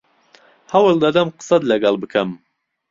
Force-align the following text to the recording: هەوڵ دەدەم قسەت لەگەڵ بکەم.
هەوڵ 0.71 0.95
دەدەم 1.03 1.27
قسەت 1.37 1.61
لەگەڵ 1.71 1.95
بکەم. 2.01 2.29